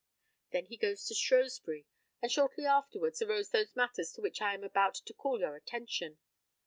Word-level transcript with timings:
Then 0.49 0.65
he 0.65 0.77
goes 0.77 1.05
to 1.05 1.13
Shrewsbury, 1.13 1.85
and 2.23 2.31
shortly 2.31 2.65
afterwards 2.65 3.21
arose 3.21 3.51
those 3.51 3.75
matters 3.75 4.11
to 4.13 4.21
which 4.21 4.41
I 4.41 4.55
am 4.55 4.63
about 4.63 4.95
to 4.95 5.13
call 5.13 5.39
your 5.39 5.55
attention. 5.55 6.17